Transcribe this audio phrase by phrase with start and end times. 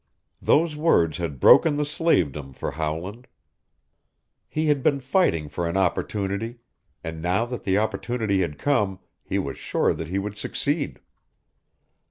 [0.41, 3.27] Those words had broken the slavedom for Howland.
[4.49, 6.57] He had been fighting for an opportunity,
[7.03, 11.01] and now that the opportunity had come he was sure that he would succeed.